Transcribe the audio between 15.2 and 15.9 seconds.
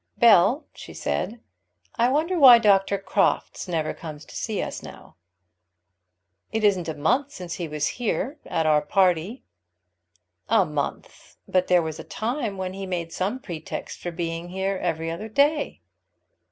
day."